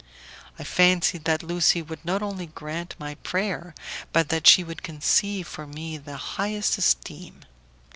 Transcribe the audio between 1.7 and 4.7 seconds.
would not only grant my prayer, but that she